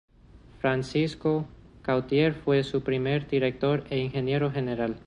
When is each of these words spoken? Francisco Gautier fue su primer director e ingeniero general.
Francisco 0.59 1.45
Gautier 1.83 2.33
fue 2.33 2.63
su 2.63 2.81
primer 2.81 3.27
director 3.27 3.83
e 3.91 3.99
ingeniero 3.99 4.49
general. 4.51 4.99